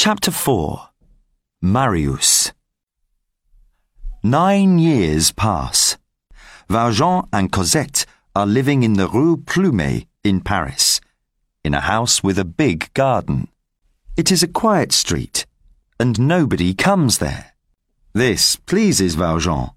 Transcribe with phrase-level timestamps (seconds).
[0.00, 0.90] Chapter 4
[1.60, 2.52] Marius
[4.22, 5.98] Nine years pass.
[6.68, 8.06] Valjean and Cosette
[8.36, 11.00] are living in the Rue Plumet in Paris,
[11.64, 13.48] in a house with a big garden.
[14.16, 15.46] It is a quiet street,
[15.98, 17.54] and nobody comes there.
[18.14, 19.70] This pleases Valjean,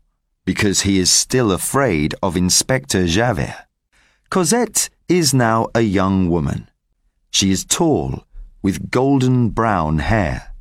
[0.45, 3.65] because he is still afraid of Inspector Javert.
[4.29, 6.69] Cosette is now a young woman.
[7.31, 8.23] She is tall,
[8.61, 10.53] with golden brown hair.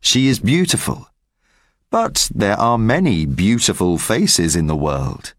[0.00, 1.08] She is beautiful.
[1.90, 5.34] But there are many beautiful faces in the world.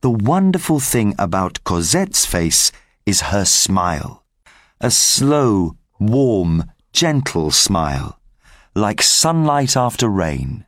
[0.00, 2.70] The wonderful thing about Cosette's face
[3.06, 4.24] is her smile.
[4.80, 8.20] A slow, warm, gentle smile,
[8.74, 10.66] like sunlight after rain.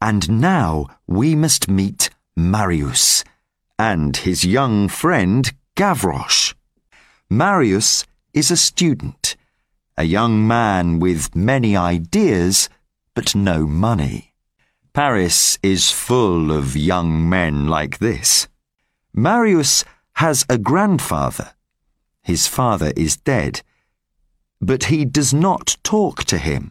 [0.00, 3.24] And now we must meet Marius
[3.78, 6.54] and his young friend Gavroche.
[7.30, 9.27] Marius is a student,
[9.98, 12.68] a young man with many ideas
[13.14, 14.32] but no money.
[14.94, 18.46] Paris is full of young men like this.
[19.12, 21.50] Marius has a grandfather.
[22.22, 23.62] His father is dead,
[24.60, 26.70] but he does not talk to him.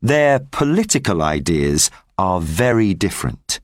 [0.00, 3.60] Their political ideas are very different.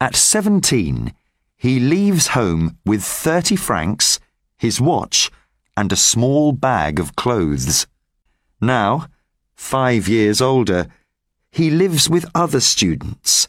[0.00, 1.12] At 17,
[1.56, 4.20] he leaves home with 30 francs,
[4.56, 5.32] his watch,
[5.76, 7.88] and a small bag of clothes.
[8.60, 9.06] Now,
[9.54, 10.88] five years older,
[11.50, 13.48] he lives with other students,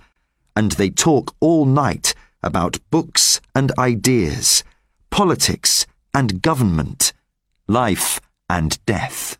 [0.56, 4.64] and they talk all night about books and ideas,
[5.09, 7.14] politics and government,
[7.68, 9.38] life and death.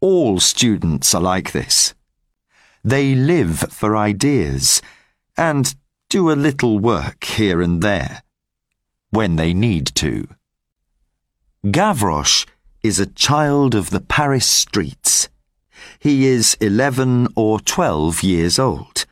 [0.00, 1.94] All students are like this.
[2.84, 4.82] They live for ideas
[5.36, 5.74] and
[6.08, 8.22] do a little work here and there
[9.10, 10.28] when they need to.
[11.64, 12.46] Gavroche
[12.86, 15.28] is a child of the Paris streets.
[15.98, 19.06] He is 11 or 12 years old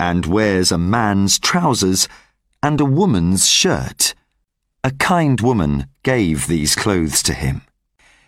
[0.00, 2.08] and wears a man's trousers
[2.62, 4.14] and a woman's shirt.
[4.82, 7.62] A kind woman gave these clothes to him.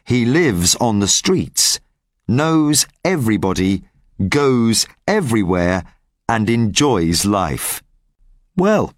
[0.04, 1.80] He lives on the streets,
[2.28, 3.82] knows everybody,
[4.28, 5.84] goes everywhere,
[6.28, 7.82] and enjoys life.
[8.56, 8.92] Well,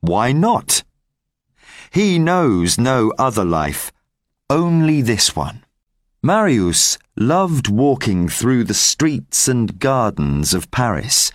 [0.00, 0.84] why not?
[1.90, 3.92] He knows no other life,
[4.52, 5.64] only this one.
[6.22, 11.32] Marius loved walking through the streets and gardens of Paris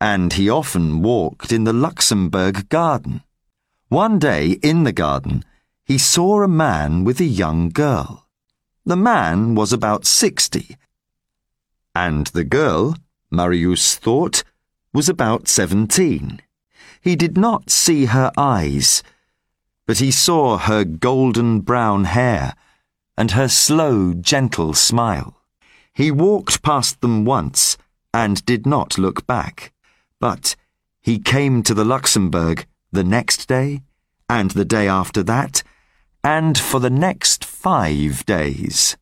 [0.00, 3.22] and he often walked in the Luxembourg garden.
[3.88, 5.44] One day in the garden,
[5.84, 8.26] he saw a man with a young girl.
[8.84, 10.76] The man was about sixty,
[11.94, 12.96] and the girl,
[13.30, 14.44] Marius thought,
[14.92, 16.42] was about seventeen.
[17.00, 19.02] He did not see her eyes,
[19.86, 22.54] but he saw her golden brown hair
[23.16, 25.40] and her slow, gentle smile.
[25.94, 27.78] He walked past them once
[28.12, 29.72] and did not look back.
[30.20, 30.56] But
[31.00, 33.82] he came to the Luxembourg the next day,
[34.28, 35.62] and the day after that,
[36.24, 38.96] and for the next five days.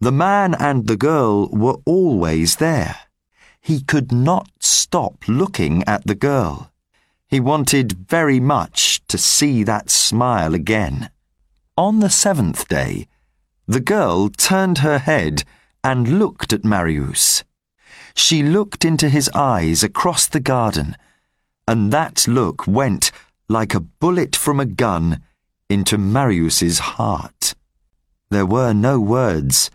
[0.00, 2.96] The man and the girl were always there.
[3.60, 6.69] He could not stop looking at the girl.
[7.30, 11.10] He wanted very much to see that smile again.
[11.76, 13.06] On the seventh day,
[13.68, 15.44] the girl turned her head
[15.84, 17.44] and looked at Marius.
[18.14, 20.96] She looked into his eyes across the garden,
[21.68, 23.12] and that look went
[23.48, 25.22] like a bullet from a gun
[25.68, 27.54] into Marius's heart.
[28.30, 29.70] There were no words,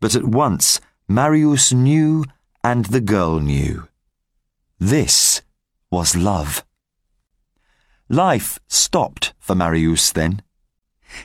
[0.00, 2.24] but at once Marius knew
[2.62, 3.88] and the girl knew.
[4.78, 5.42] This
[5.90, 6.63] was love.
[8.08, 10.42] Life stopped for Marius then.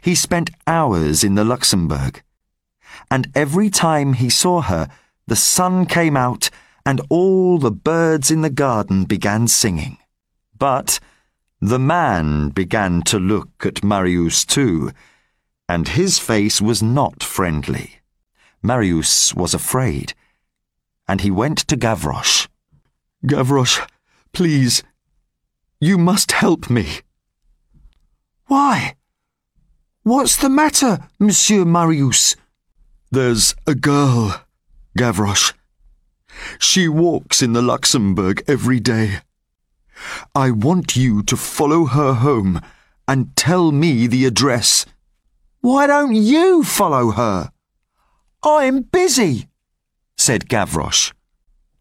[0.01, 2.23] He spent hours in the Luxembourg,
[3.11, 4.89] and every time he saw her,
[5.27, 6.49] the sun came out
[6.85, 9.97] and all the birds in the garden began singing.
[10.57, 10.99] But
[11.61, 14.91] the man began to look at Marius too,
[15.67, 17.99] and his face was not friendly.
[18.63, 20.13] Marius was afraid,
[21.07, 22.47] and he went to Gavroche.
[23.25, 23.85] Gavroche,
[24.33, 24.83] please,
[25.79, 26.99] you must help me.
[28.47, 28.95] Why?
[30.03, 32.35] What's the matter, Monsieur Marius?
[33.11, 34.41] There's a girl.
[34.97, 35.53] Gavroche.
[36.57, 39.19] She walks in the Luxembourg every day.
[40.33, 42.61] I want you to follow her home
[43.07, 44.85] and tell me the address.
[45.61, 47.51] Why don't you follow her?
[48.43, 49.47] I'm busy,
[50.17, 51.11] said Gavroche.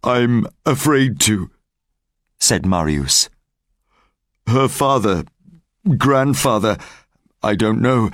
[0.02, 1.50] I'm afraid to,
[2.40, 3.28] said Marius.
[4.48, 5.24] Her father,
[5.98, 6.78] grandfather,
[7.42, 8.10] I don't know,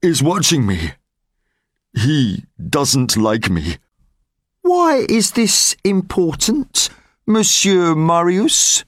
[0.00, 0.92] is watching me.
[1.92, 3.78] He doesn't like me.
[4.62, 6.88] Why is this important,
[7.26, 8.84] Monsieur Marius?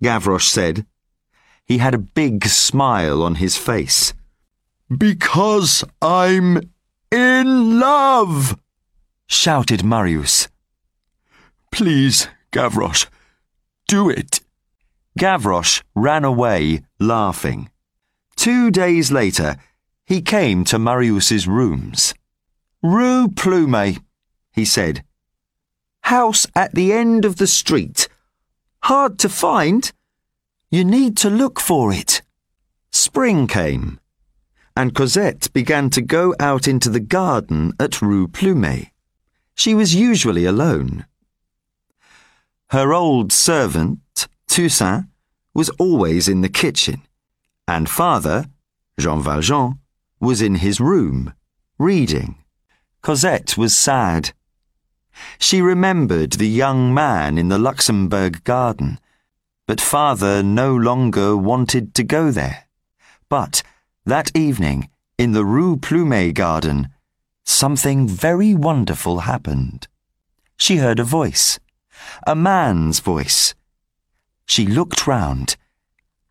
[0.00, 0.86] Gavroche said.
[1.64, 4.14] He had a big smile on his face.
[4.96, 6.70] Because I'm
[7.10, 8.56] in love,
[9.26, 10.46] shouted Marius.
[11.72, 13.06] Please, Gavroche,
[13.88, 14.43] do it.
[15.18, 17.70] Gavroche ran away, laughing.
[18.36, 19.56] Two days later,
[20.04, 22.14] he came to Marius's rooms.
[22.82, 24.00] Rue Plumet,
[24.52, 25.04] he said.
[26.02, 28.08] House at the end of the street.
[28.82, 29.90] Hard to find.
[30.70, 32.20] You need to look for it.
[32.90, 33.98] Spring came,
[34.76, 38.90] and Cosette began to go out into the garden at Rue Plumet.
[39.54, 41.06] She was usually alone.
[42.70, 44.00] Her old servant,
[44.54, 45.06] Toussaint,
[45.52, 47.02] was always in the kitchen,
[47.66, 48.46] and father,
[49.00, 49.80] Jean Valjean,
[50.20, 51.34] was in his room,
[51.76, 52.36] reading.
[53.02, 54.32] Cosette was sad.
[55.40, 59.00] She remembered the young man in the Luxembourg garden,
[59.66, 62.68] but father no longer wanted to go there.
[63.28, 63.64] But
[64.06, 66.90] that evening, in the Rue Plumet garden,
[67.44, 69.88] something very wonderful happened.
[70.56, 71.58] She heard a voice,
[72.24, 73.56] a man's voice.
[74.46, 75.56] She looked round,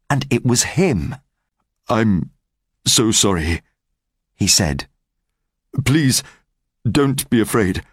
[0.09, 1.15] and it was him.
[1.89, 2.31] I'm
[2.85, 3.61] so sorry,
[4.35, 4.87] he said.
[5.85, 6.23] Please,
[6.89, 7.83] don't be afraid.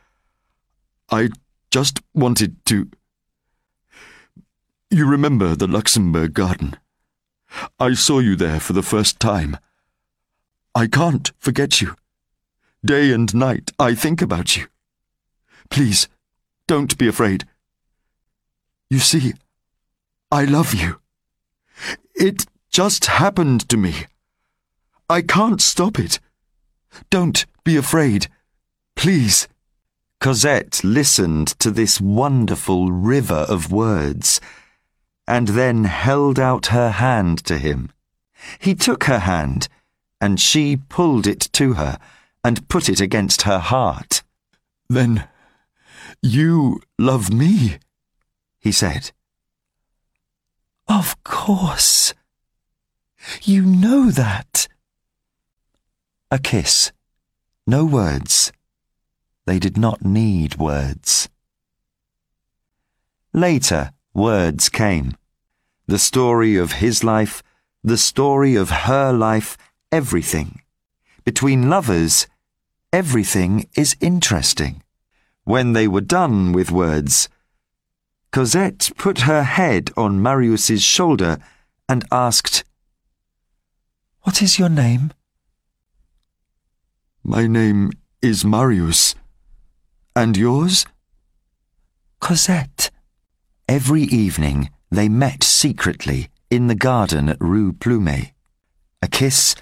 [1.11, 1.31] I
[1.71, 2.91] just wanted to.
[4.91, 6.77] You remember the Luxembourg garden?
[7.79, 9.57] I saw you there for the first time.
[10.75, 11.97] I can't forget you.
[12.85, 14.67] Day and night I think about you.
[15.69, 16.09] Please,
[16.67, 17.47] don't be afraid.
[18.89, 19.35] You see,
[20.33, 21.01] I love you.
[22.15, 24.07] It just happened to me.
[25.09, 26.21] I can't stop it.
[27.11, 28.29] Don't be afraid.
[28.95, 29.49] Please.
[30.21, 34.41] Cosette listened to this wonderful river of words
[35.27, 37.91] and then held out her hand to him.
[38.59, 39.69] He took her hand
[40.21, 41.99] and she pulled it to her
[42.45, 44.23] and put it against her heart.
[44.89, 45.29] Then
[46.23, 47.79] you love me,
[48.61, 49.11] he said.
[50.91, 52.15] Of course.
[53.45, 54.67] You know that.
[56.33, 56.91] A kiss.
[57.65, 58.51] No words.
[59.47, 61.29] They did not need words.
[63.33, 65.17] Later, words came.
[65.87, 67.41] The story of his life,
[67.85, 69.57] the story of her life,
[69.93, 70.61] everything.
[71.25, 72.27] Between lovers,
[72.93, 74.83] everything is interesting.
[75.45, 77.29] When they were done with words,
[78.33, 81.39] Cosette put her head on Marius's shoulder
[81.89, 82.63] and asked,
[84.23, 85.13] What is your name?
[87.25, 87.91] My name
[88.23, 89.17] is Marius.
[90.15, 90.87] And yours?
[92.21, 92.91] Cosette.
[93.69, 98.31] Every evening they met secretly in the garden at Rue Plumet.
[99.03, 99.57] A kiss,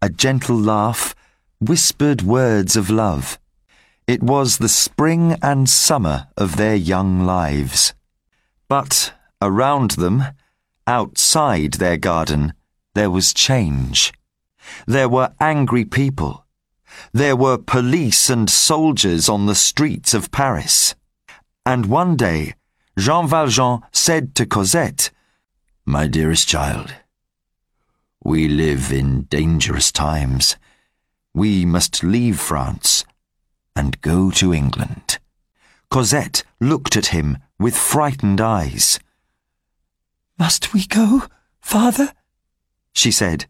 [0.00, 1.14] a gentle laugh,
[1.60, 3.38] whispered words of love.
[4.06, 7.92] It was the spring and summer of their young lives.
[8.68, 10.24] But around them,
[10.86, 12.54] outside their garden,
[12.94, 14.12] there was change.
[14.86, 16.44] There were angry people
[17.12, 20.94] there were police and soldiers on the streets of Paris.
[21.66, 22.54] And one day,
[22.98, 25.10] Jean Valjean said to Cosette,
[25.84, 26.94] My dearest child,
[28.22, 30.56] we live in dangerous times.
[31.34, 33.04] We must leave France
[33.76, 35.18] and go to England.
[35.90, 38.98] Cosette looked at him with frightened eyes.
[40.38, 41.24] Must we go,
[41.60, 42.12] father?
[42.92, 43.46] she said.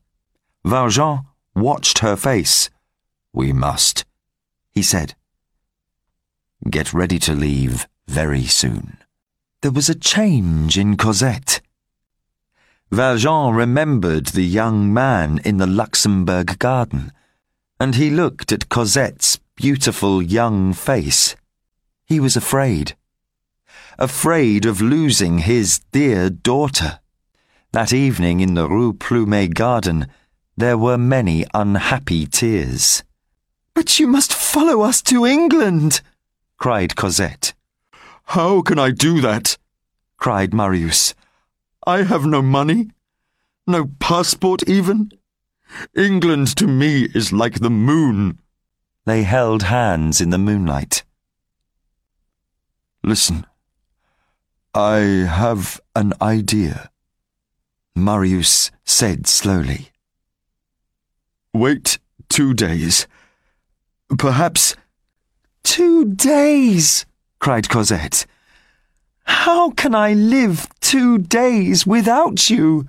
[0.65, 1.21] Valjean
[1.55, 2.71] watched her face.
[3.33, 4.05] We must,
[4.71, 5.15] he said.
[6.71, 8.99] Get ready to leave very soon.
[9.61, 11.61] There was a change in Cosette.
[12.91, 17.13] Valjean remembered the young man in the Luxembourg garden,
[17.81, 21.35] and he looked at Cosette's beautiful young face.
[22.07, 22.95] He was afraid.
[23.99, 27.01] Afraid of losing his dear daughter.
[27.73, 30.09] That evening in the Rue Plumet garden,
[30.57, 33.03] there were many unhappy tears.
[33.75, 36.01] But you must follow us to England,
[36.59, 37.55] cried Cosette.
[38.27, 39.59] How can I do that?
[40.17, 41.15] cried Marius.
[41.87, 42.91] I have no money,
[43.67, 45.11] no passport even.
[45.97, 48.39] England to me is like the moon.
[49.05, 51.03] They held hands in the moonlight.
[53.03, 53.45] Listen,
[54.75, 56.91] I have an idea,
[57.95, 59.91] Marius said slowly.
[61.53, 63.07] Wait two days
[64.19, 64.77] Perhaps
[65.65, 67.07] Two days,
[67.39, 68.27] cried Cosette.
[69.25, 72.89] How can I live two days without you?